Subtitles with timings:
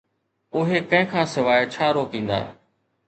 [0.59, 2.39] اهي ڪنهن کان سواءِ ڇا روڪيندا؟